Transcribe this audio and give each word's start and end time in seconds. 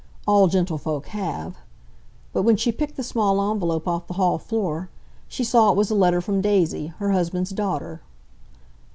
All 0.25 0.47
gentlefolk 0.47 1.05
have. 1.09 1.57
But 2.33 2.41
when 2.41 2.57
she 2.57 2.71
picked 2.71 2.95
the 2.97 3.03
small 3.03 3.39
envelope 3.51 3.87
off 3.87 4.07
the 4.07 4.15
hall 4.15 4.39
floor, 4.39 4.89
she 5.27 5.43
saw 5.43 5.69
it 5.69 5.77
was 5.77 5.91
a 5.91 5.95
letter 5.95 6.21
from 6.21 6.41
Daisy, 6.41 6.87
her 6.97 7.11
husband's 7.11 7.51
daughter. 7.51 8.01